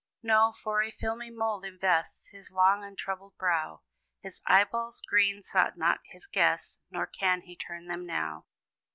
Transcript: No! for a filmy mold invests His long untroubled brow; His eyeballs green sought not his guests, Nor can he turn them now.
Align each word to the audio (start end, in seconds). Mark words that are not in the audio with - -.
No! 0.23 0.51
for 0.51 0.81
a 0.81 0.89
filmy 0.89 1.29
mold 1.29 1.63
invests 1.63 2.29
His 2.29 2.49
long 2.49 2.83
untroubled 2.83 3.37
brow; 3.37 3.83
His 4.19 4.41
eyeballs 4.47 4.99
green 5.07 5.43
sought 5.43 5.77
not 5.77 5.99
his 6.05 6.25
guests, 6.25 6.79
Nor 6.89 7.05
can 7.05 7.41
he 7.41 7.55
turn 7.55 7.85
them 7.85 8.07
now. 8.07 8.47